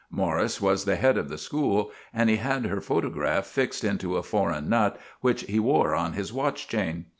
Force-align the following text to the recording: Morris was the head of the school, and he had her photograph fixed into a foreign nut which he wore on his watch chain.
Morris 0.09 0.59
was 0.59 0.85
the 0.85 0.95
head 0.95 1.15
of 1.15 1.29
the 1.29 1.37
school, 1.37 1.91
and 2.11 2.27
he 2.27 2.37
had 2.37 2.65
her 2.65 2.81
photograph 2.81 3.45
fixed 3.45 3.83
into 3.83 4.17
a 4.17 4.23
foreign 4.23 4.67
nut 4.67 4.99
which 5.19 5.43
he 5.43 5.59
wore 5.59 5.93
on 5.93 6.13
his 6.13 6.33
watch 6.33 6.67
chain. 6.67 7.05